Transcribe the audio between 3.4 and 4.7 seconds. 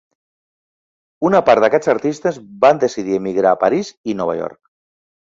a París i Nova York.